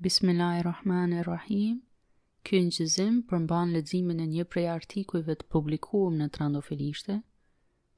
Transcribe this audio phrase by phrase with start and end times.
[0.00, 1.82] Bismillahirrahmanirrahim
[2.48, 7.16] Ky në përmban leximin e një prej artikujve të publikuar në Trandofilishte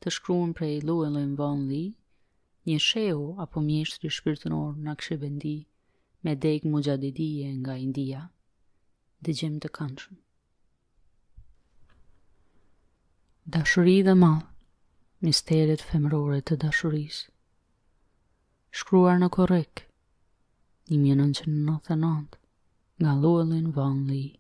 [0.02, 1.78] të shkruen prej luë e lojnë
[2.70, 5.54] një shehu apo mjeshtri shpirtënor në akshebendi
[6.26, 6.98] me degë më
[7.62, 8.24] nga India
[9.28, 10.16] dhe gjemë të kanëshëm
[13.58, 14.32] Dashëri dhe ma
[15.28, 17.22] Misterit femërore të dashëris
[18.82, 19.91] Shkruar në korekë
[20.96, 22.38] 1999,
[23.00, 24.36] nga Llewellyn Von Lee.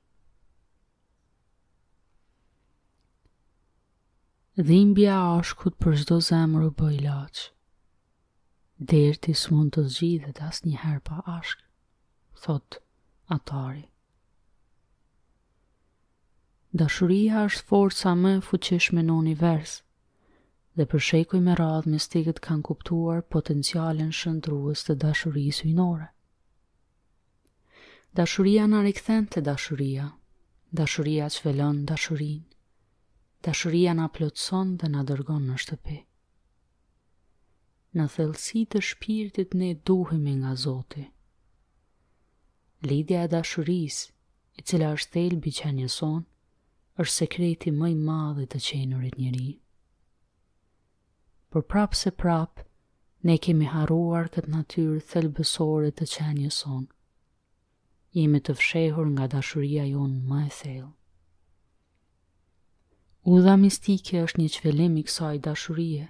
[4.68, 7.38] Dhimbja ashkut për çdo zemër u bë ilaç.
[8.92, 11.64] Derti s'mund të zgjidhet asnjëherë pa ashkë,
[12.44, 12.80] thot
[13.38, 13.86] Atari.
[16.82, 19.78] Dashuria është sa më fuqishme në univers
[20.76, 26.06] dhe për shekuj me radhë mistikët kanë kuptuar potencialin shëndrues të dashurisë ujnore
[28.18, 30.06] dashuria në rikëthen të dashuria,
[30.80, 32.42] dashuria që velon dashurin,
[33.46, 35.96] dashuria në plotson dhe në dërgon në shtëpi.
[37.96, 41.06] Në thëllësi të shpirtit ne duhemi nga Zoti.
[42.90, 43.98] Lidhja e dashuris,
[44.58, 46.22] e cila është thelbi që njëson,
[47.04, 49.50] është sekreti më i madh i të qenurit njëri.
[51.50, 52.64] Por prapë se prapë,
[53.28, 56.84] ne kemi harruar këtë natyrë thelbësore të qenjëson.
[56.84, 56.90] njëson
[58.14, 60.90] jemi të fshehur nga dashuria jonë më e thellë.
[63.34, 66.08] Udha mistike është një qvelim i kësaj dashurie,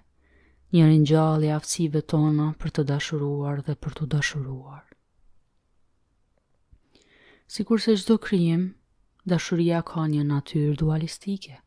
[0.74, 4.82] një rinjali aftësive tona për të dashuruar dhe për të dashuruar.
[7.52, 8.62] Si kur se gjdo kryim,
[9.34, 11.58] dashuria ka një natyrë dualistike,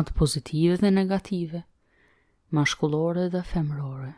[0.00, 1.64] atë pozitive dhe negative,
[2.58, 4.12] mashkullore dhe femrore.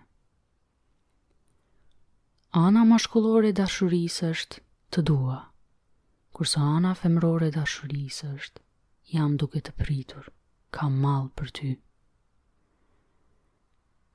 [2.67, 4.66] Ana mashkullore dashurisë është
[4.97, 5.37] të dua,
[6.37, 8.63] kurse ana femrore dashurisë është,
[9.17, 10.29] jam duke të pritur,
[10.77, 11.73] kam malë për ty.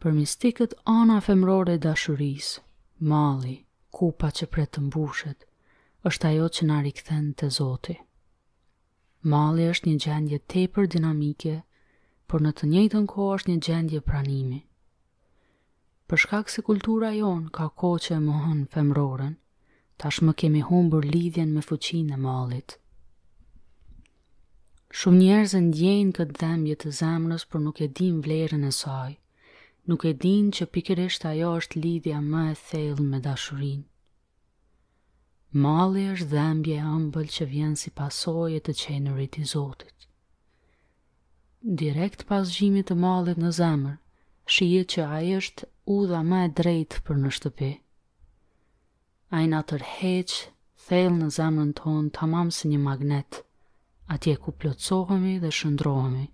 [0.02, 2.64] Për mistikët ana femrore dashurisë,
[3.12, 3.54] mali,
[4.00, 5.46] kupa që pret të mbushet,
[6.12, 7.98] është ajo që na rikthen te Zoti.
[9.36, 11.54] Mali është një gjendje tepër dinamike,
[12.30, 14.64] por në të njëjtën kohë është një gjendje pranimi.
[16.10, 19.38] Për shkak se kultura jon ka kohë që e mohon femroren,
[20.02, 22.70] Tash më kemi humbur lidhjen me fuqinë e mallit.
[25.00, 29.12] Shumë njerëz ndjejnë këtë dhëmbje të zemrës, por nuk e dinë vlerën e saj.
[29.92, 33.86] Nuk e dinë që pikërisht ajo është lidhja më e thellë me dashurinë.
[35.66, 39.98] Malli është dhëmbje e ëmbël që vjen si pasojë e të qenurit i Zotit.
[41.84, 43.98] Direkt pas zhimit të mallit në zemër,
[44.58, 45.70] shihet që ai është
[46.00, 47.72] udha më e drejtë për në shtëpi
[49.32, 50.32] a i na tërheq,
[50.88, 53.38] thell në zemën tonë të mamë si një magnet,
[54.16, 56.26] atje ku plotsohemi dhe shëndrohëmi.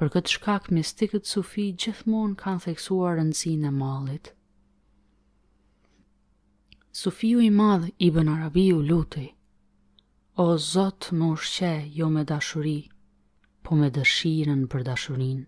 [0.00, 4.30] Për këtë shkak, mistikët sufi gjithmonë kanë theksuar rëndësin e malit.
[7.00, 9.28] Sufiu i madh i bën arabiu lutej.
[10.40, 12.78] O Zot, më ushqe jo me dashuri,
[13.62, 15.44] po me dëshirën për dashurinë.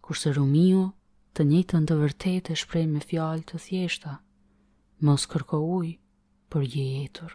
[0.00, 0.88] Kurse Rumiu,
[1.36, 4.16] të njëjtën të vërtetë e shpreh me fjalë të thjeshta,
[5.04, 5.94] mos kërko ujë
[6.52, 7.34] për jetur.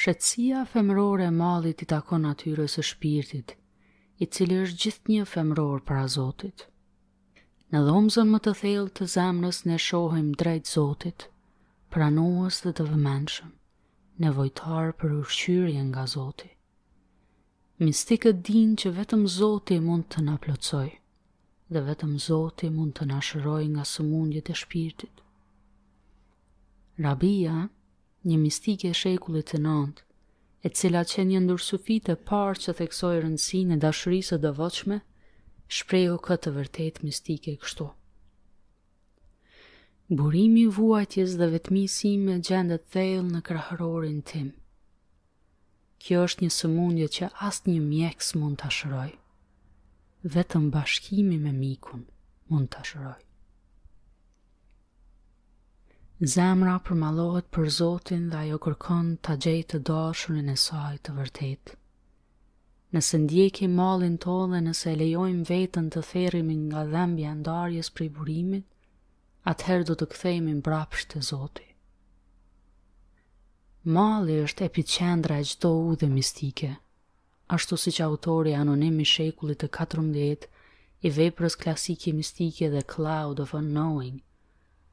[0.00, 3.52] Shetsia femrore e malit i takon natyres e shpirtit,
[4.16, 6.66] i cili është gjithë një femror para Zotit.
[7.70, 11.28] Në dhomëzën më të thellë të zemrës ne shohim drejt Zotit,
[11.92, 13.52] pranuës dhe të vëmenshëm,
[14.24, 16.56] nevojtar për ushqyrje nga Zotit.
[17.80, 20.88] Mistikët din që vetëm Zotit mund të plëcoj
[21.70, 25.20] dhe vetëm Zoti mund të na shërojë nga sëmundjet e shpirtit.
[27.04, 27.56] Rabia,
[28.28, 29.92] një mistike e shekullit të 9,
[30.66, 34.98] e cila që një ndër sufit e parë që theksoi rëndësinë e dashurisë së devotshme,
[35.78, 37.86] shprehu këtë vërtet mistike kështu.
[40.10, 42.40] Burimi i vuajtjes dhe vetmisi im e
[42.92, 44.50] thellë në krahërorin tim.
[46.02, 49.19] Kjo është një sëmundje që asnjë mjeks mund ta shërojë
[50.32, 52.00] vetëm bashkimi me mikun
[52.52, 53.20] mund të shëroj.
[56.32, 61.72] Zemra përmalohet për Zotin dhe ajo kërkon të gjejtë të dashurin e saj të vërtet.
[62.96, 68.10] Nëse ndjeki malin to dhe nëse lejojmë vetën të therimin nga dhembja ndarjes për i
[68.18, 68.64] burimin,
[69.54, 71.64] atëherë do të këthejmë në të Zotin.
[73.98, 76.74] Mali është epicendra e gjdo u dhe mistike,
[77.54, 80.44] ashtu si që autori anonim i shekullit të 14,
[81.08, 84.20] i veprës klasiki mistike dhe Cloud of Unknowing,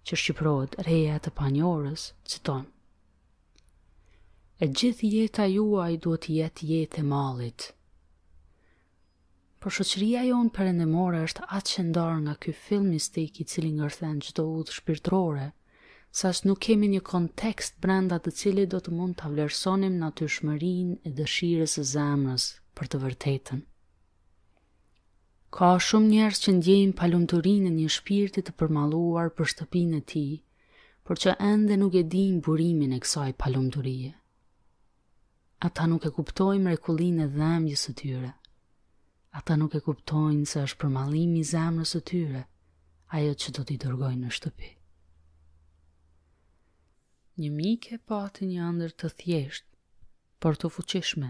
[0.07, 2.65] që shqiprohet reja të panjores, citon.
[4.63, 7.67] E gjithë jeta juaj duhet jetë jetë e malit.
[9.61, 14.17] Por shoqëria jonë përendemore është atë që ndarë nga ky film mistik i cili ngërthen
[14.29, 15.49] gjdo udhë shpirtrore–
[16.17, 20.07] sa që nuk kemi një kontekst brenda të cili do të mund të vlerësonim në
[20.17, 22.45] të shmërin e dëshirës e zemrës
[22.79, 23.59] për të vërtetën.
[25.57, 30.23] Ka shumë njerës që ndjejmë palumëturin e një shpirtit të përmaluar për shtëpin e ti,
[31.05, 34.15] por që ende nuk e din burimin e kësaj palumëturie.
[35.69, 38.31] Ata nuk e kuptojmë rekullin e dhemjës së tyre.
[39.37, 42.43] Ata nuk e kuptojnë se është përmalimi zemrës së tyre,
[43.19, 44.71] ajo që do t'i dërgojnë në shtëpi
[47.37, 49.65] një mike pati një andër të thjesht,
[50.41, 51.27] por të fuqishme,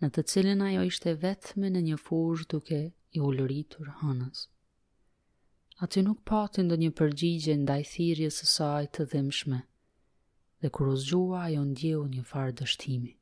[0.00, 2.78] në të cilin ajo ishte vetme në një fush duke
[3.14, 3.18] i
[4.00, 4.48] hanës.
[5.82, 9.60] A të nuk pati ndë një përgjigje ndaj thirjes së saj të dhimshme,
[10.62, 13.12] dhe kur u zgjua ajo ndjeu një farë dështimi.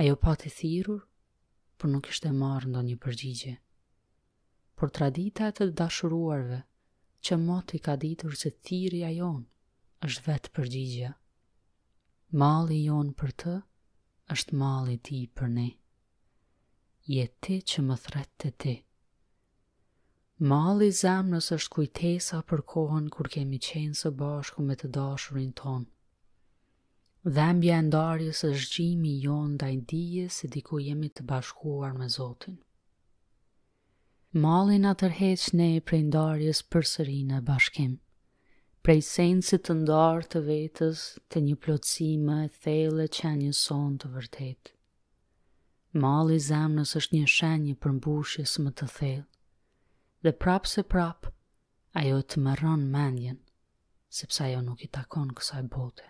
[0.00, 1.02] Ajo pati thirur,
[1.76, 3.54] por nuk ishte ndë ndonjë përgjigje.
[4.76, 6.62] Por tradita e të dashuruarve
[7.24, 9.51] që moti ka ditur se thirrja jonë
[10.06, 11.08] është vetë përgjigje.
[12.42, 13.52] Mali jon për të,
[14.36, 15.66] është mali ti për ne.
[17.12, 18.72] Je ti që më thret të ti.
[20.52, 25.86] Mali zemrës është kujtesa për kohën kur kemi qenë së bashku me të dashurin tonë.
[27.36, 32.56] Dhembja e ndarjes është gjimi jon ndaj dije se diku jemi të bashkuar me Zotin.
[34.46, 37.94] Mali na tërheq ne prindarjes për përsëri në bashkim
[38.86, 41.02] prej sensit të ndarë të vetës
[41.32, 44.70] të një plotësime e thele që një son të vërtet.
[46.04, 49.28] Mali zemrës është një shenjë për mbushjes më të thellë,
[50.24, 51.30] dhe prapë se prapë,
[52.00, 53.38] ajo të më rënë mendjen,
[54.18, 56.08] sepse ajo nuk i takon kësaj bote.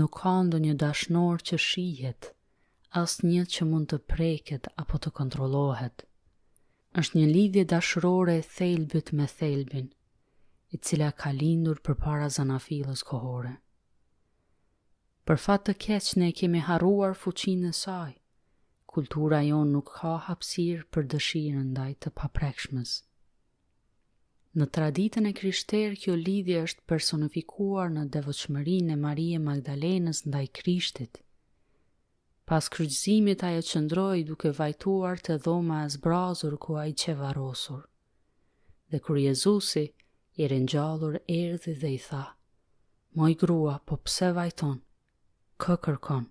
[0.00, 2.30] Nuk ka ndo një dashnor që shijet,
[3.04, 6.04] as një që mund të preket apo të kontrolohet.
[7.02, 9.90] është një lidhje dashrore e thelbit me thelbin–
[10.74, 13.52] i cila ka lindur për para zanafilës kohore.
[15.28, 18.14] Për fatë të keqë ne kemi haruar fuqinë e saj,
[18.92, 22.96] kultura jo nuk ka hapsir për dëshirë ndaj të paprekshmës.
[24.58, 31.18] Në traditën e krishter, kjo lidhje është personifikuar në devoqëmërin e Marie Magdalenës ndaj krishtit.
[32.50, 37.82] Pas kryqëzimit ajo qëndroj duke vajtuar të dhoma e zbrazur ku a i qevarosur.
[38.90, 39.86] Dhe kër Jezusi,
[40.36, 42.22] i rinjallur erdi dhe i tha,
[43.14, 44.80] Moj grua, po pse vajton?
[45.64, 46.24] Kë kërkon?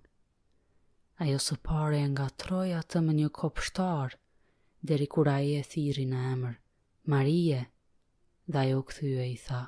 [1.26, 4.18] Ajo së pare e nga troja të më një kopështar,
[4.90, 6.58] deri kura e e thiri në emër,
[7.14, 7.62] Marie,
[8.48, 9.62] dhe ajo e i tha,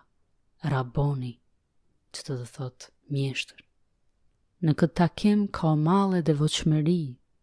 [0.74, 1.32] Raboni,
[2.14, 3.64] që të dhe thot, mjeshtër.
[4.64, 7.00] Në këtë takim ka male dhe voqëmëri,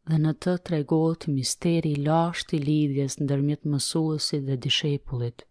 [0.10, 5.45] dhe në të tregohet misteri lasht i lidhjes në dërmjet mësuesi dhe dishepullit.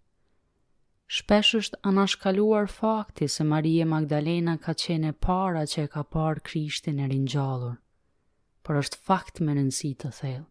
[1.12, 7.00] Shpesh është anashkaluar fakti se Marie Magdalena ka qene para që e ka parë krishtin
[7.04, 7.74] e rinjallur,
[8.68, 10.46] për është fakt me nënsi të thellë.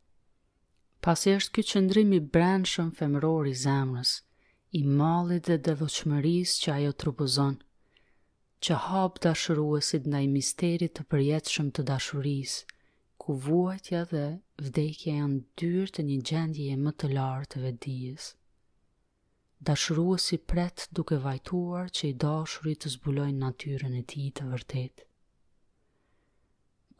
[1.07, 4.11] Pas e është këtë qëndrimi brendshëm femror i zemrës,
[4.79, 7.55] i malit dhe dhe dhoqëmëris që ajo trupuzon,
[8.67, 12.55] që hap dashëruesit nda i misterit të përjetëshëm të dashëris,
[13.23, 14.27] ku vuajtja dhe
[14.67, 18.29] vdekja janë dyrë të një gjendje më të lartë të vedijës.
[19.63, 25.03] Dashrua si pret duke vajtuar që i dashurit të zbulojnë natyren e ti të vërtet.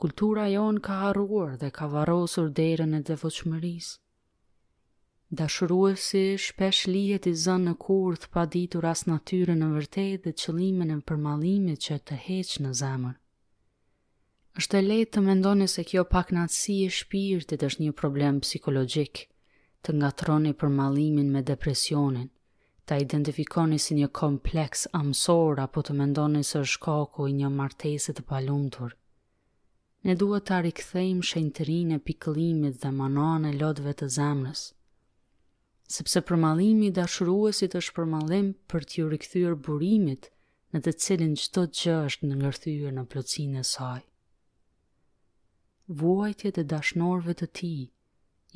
[0.03, 3.98] Kultura jonë ka haruar dhe ka varosur derën e dhe Dashruesi
[5.39, 10.34] Dashrua si shpesh lijet i zënë në kurth pa ditur as natyren e vërtet dhe
[10.44, 13.15] qëlimen e përmalimit që të heqë në zemër.
[14.62, 19.15] është e letë të mendoni se kjo paknatësi e shpirtit është një problem psikologjik
[19.84, 22.30] të ngatroni përmalimin me depresionin,
[22.89, 28.23] ta identifikoni si një kompleks amësor apo të mendoni së shkaku i një martesit të
[28.31, 28.95] palumtur.
[30.07, 34.63] Ne duhet ta rikthejmë shenjtërin e pikëllimit dhe manon e lodve të zemrës,
[35.97, 40.25] sepse përmallimi i dashruesit është përmallim për t'ju rikthyer burimit
[40.73, 44.00] në të cilin çdo gjë është në ngërthyer në plotësinë e saj.
[46.01, 47.77] Vuajtje e dashnorëve të tij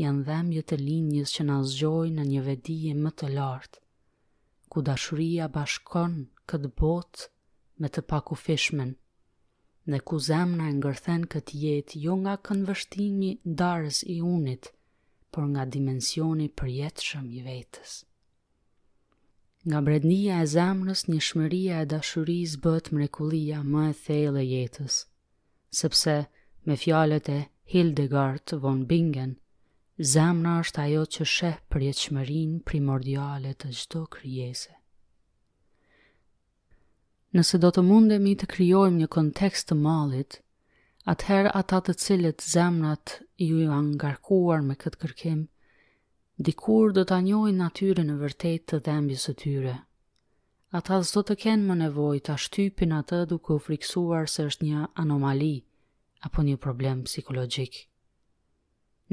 [0.05, 3.84] janë dhëmbje të linjës që na zgjojnë në një vedi më të lartë
[4.71, 6.13] ku dashuria bashkon
[6.51, 7.25] këtë botë
[7.83, 8.93] me të paku fishmen,
[9.91, 13.31] dhe ku zemra e ngërthen këtë jetë jo nga kënvështimi
[13.61, 14.71] darës i unit,
[15.31, 17.93] por nga dimensioni përjetëshëm i vetës.
[19.69, 24.95] Nga brednia e zemrës një shmëria e dashuris bët mrekulia më e thejle jetës,
[25.79, 26.15] sepse
[26.65, 27.39] me fjalet e
[27.73, 29.33] Hildegard von Bingen–
[30.03, 31.81] Zamra është ajo që sheh për
[32.69, 34.73] primordiale të gjdo kryese.
[37.39, 40.37] Nëse do të mundemi të kryojmë një kontekst të malit,
[41.13, 45.47] atëherë atat të cilët zamrat ju i angarkuar me këtë kërkim,
[46.49, 49.77] dikur do të anjojnë natyre në vërtet të dhembjës të tyre.
[50.81, 54.83] Atat zdo të kenë më nevoj të ashtypin atë duke u friksuar së është një
[55.05, 55.53] anomali
[56.27, 57.85] apo një problem psikologjik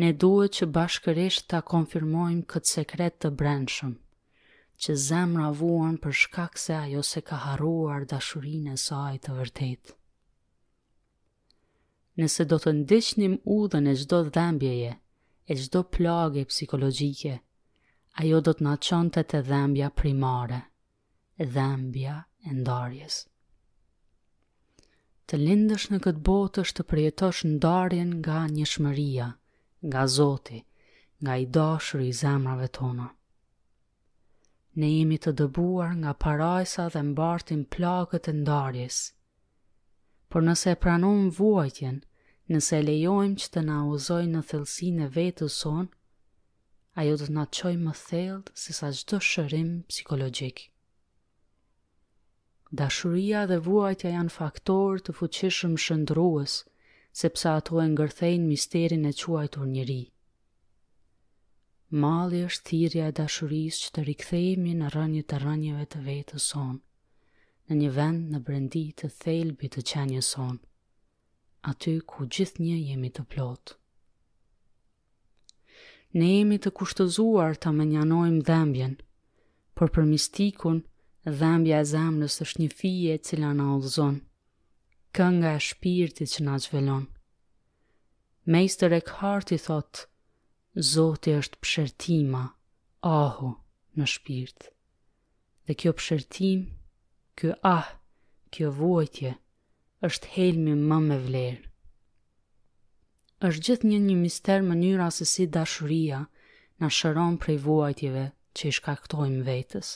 [0.00, 3.90] ne duhet që bashkërisht ta konfirmojmë këtë sekret të brendshëm,
[4.84, 9.96] që zemra vuan për shkak se ajo se ka haruar dashurinë e saj të vërtetë.
[12.22, 14.92] Nëse do të ndiqnim udhën e çdo dhëmbjeje,
[15.48, 17.34] e çdo plagë psikologjike,
[18.20, 20.60] ajo do të na çonte te dhëmbja primare,
[21.54, 22.16] dhëmbja
[22.48, 23.20] e ndarjes.
[25.26, 29.28] Të lindësh në këtë botë është të përjetosh ndarjen nga një shmëria,
[29.86, 30.60] nga Zoti,
[31.22, 33.08] nga i dashur i zemrave tona.
[34.78, 38.98] Ne jemi të dëbuar nga parajsa dhe mbartin plakët e ndarjes.
[40.30, 41.98] Por nëse e pranojmë vuajtjen,
[42.52, 45.88] nëse lejojmë që të na uzoj në thellësinë e vetës son,
[47.00, 50.64] ajo do të na çojë më thellë se sa çdo shërim psikologjik.
[52.82, 56.56] Dashuria dhe vuajtja janë faktorë të fuqishëm shëndrues–
[57.20, 60.02] sepse ato e ngërthejnë misterin e quajtur njëri.
[62.02, 66.78] Mali është thirja e dashurisë që të rikthejmi në rënjë të rënjëve të vetë sonë,
[67.68, 70.58] në një vend në brendi të thelbi të qenje sonë,
[71.72, 73.76] aty ku gjithë një jemi të plotë.
[76.16, 78.96] Ne jemi të kushtëzuar të menjanojmë dhembjen,
[79.76, 80.80] por për mistikun,
[81.40, 84.20] dhembja e zemlës është një fije cila në odhëzonë
[85.16, 87.04] kënga e shpirtit që na zhvelon.
[88.54, 90.00] Meister Eckhart i thot,
[90.90, 92.40] Zoti është pshërtima,
[93.16, 93.50] ahu
[93.98, 94.70] në shpirt.
[95.68, 96.62] Dhe kjo pshërtim,
[97.38, 97.90] kjo ah,
[98.52, 99.34] kjo vuajtje,
[100.08, 101.60] është helmi më me vlerë.
[103.46, 106.18] është gjithë një një mister mënyra se si dashuria
[106.80, 108.24] në shëron prej vuajtjeve
[108.56, 109.88] që i shkaktojmë vetës.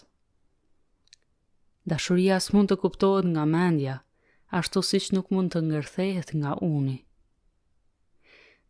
[1.92, 4.00] Dashuria së mund të kuptohet nga mendja–
[4.50, 6.97] ashtu si që nuk mund të ngërthejet nga uni.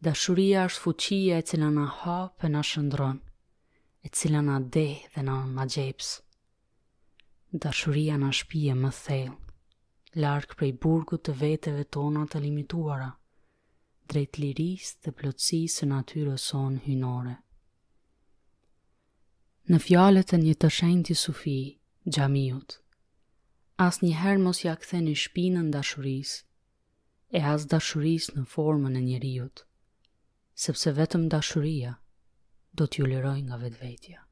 [0.06, 3.22] Dashuria është fuqia e cila na hapë e na shëndronë,
[4.06, 6.18] e cila na dehë dhe na na gjepsë.
[7.64, 9.36] Dashuria na shpije më thellë,
[10.22, 13.10] larkë prej burgut të veteve tona të limituara,
[14.08, 17.36] drejt liris dhe plotësisë në natyre sonë hynore.
[19.70, 21.58] Në fjalet e një të shenjti sufi,
[22.06, 22.76] Gjamiut,
[23.84, 26.30] As njëherë mos ja këthe një shpinë në dashuris,
[27.36, 29.64] e as dashuris në formën e njeriut,
[30.68, 31.92] sepse vetëm dashuria
[32.82, 34.25] do t'ju liroj nga vetëvejtja.